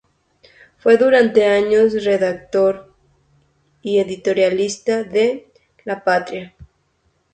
[0.79, 2.91] Fue durante años redactor
[3.83, 5.51] y editorialista de
[5.85, 6.55] "La Patria".